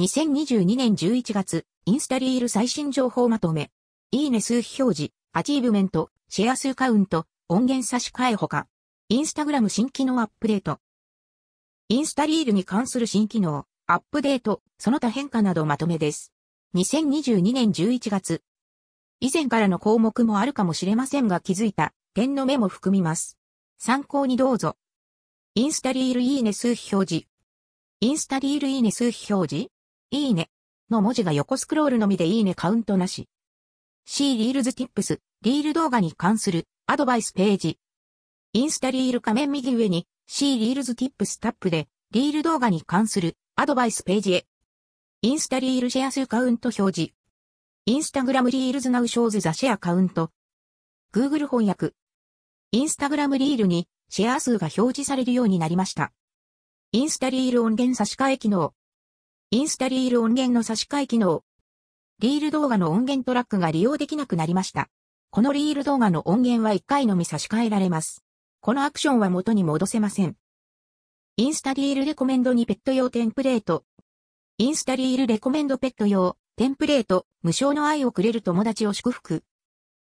[0.00, 3.70] 2022年11月、インスタリール最新情報まとめ。
[4.12, 8.66] いいね数表示、アチーブメント、シェア数カウント、音源差し替えほか。
[9.10, 10.78] インスタグラム新機能アップデート。
[11.90, 16.32] インスタリールに関する新機能、アップデート、その他変化などまとめです。
[16.76, 18.42] 2022年11月。
[19.20, 23.36] 以前からの項目もあるかもしれませんが気づいた点の目も含みます。
[23.76, 24.78] 参考にどうぞ。
[25.54, 27.26] インスタリールいいね数表示。
[28.00, 29.70] インスタリールいいね数表示
[30.12, 30.50] いいね
[30.90, 33.28] の文字が横スクロールのみでいいねカウントなし。
[34.06, 37.78] See Reels tips、リール動画に関するアドバイスページ。
[38.52, 44.46] インスタリール画面右上に C リールズティップスタップでリール動画に関するアドバイスページへ。
[45.22, 47.14] インスタリールシェア数カウント表示。
[47.86, 50.32] Instagram Reels now shows the share count。
[51.14, 51.92] Google 翻訳。
[52.72, 56.12] インスタグラムリールにシェア数が表示されるようになりました。
[56.90, 58.74] インスタリール音源差し替え機能。
[59.52, 61.42] インスタリール音源の差し替え機能。
[62.20, 64.88] リール動画の音源トラックが利用できなくなりました。
[65.30, 68.22] このリール動画の音源は1回のみ差し替えられます。
[68.60, 70.36] このアクションは元に戻せません。
[71.36, 73.82] インスタリールレコメンドにペット用テンプレート。
[74.58, 79.42] インスタリールレコメンドペット用テンプレート、無償の愛をくれる友達を祝福。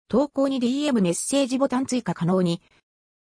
[0.06, 2.62] 投稿に DM メッセージボタン追加可能に。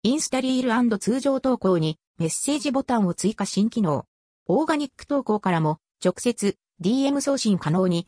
[0.03, 4.05] インスタリール通常投稿にメッセージボタンを追加新機能。
[4.45, 8.07] オーガニック投稿からも直接 DM 送信可能に。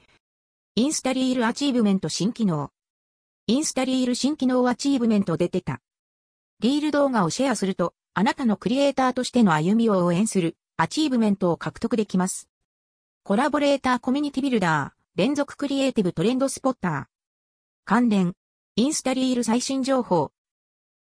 [0.75, 2.71] インスタリールアチーブメント新機能。
[3.47, 5.81] インスタリール新機能アチーブメントで出た。
[6.61, 12.47] リール動画をシェアすると、あなたのクリエイターとしての歩みを応援するアチーブメントを獲得できます。
[13.23, 17.05] collaborator community builder、連続 creative trend spotter。
[17.83, 18.33] 関連、
[18.77, 20.31] インスタリール最新情報、